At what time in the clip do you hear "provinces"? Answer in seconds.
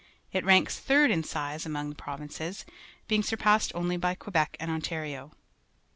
1.95-2.65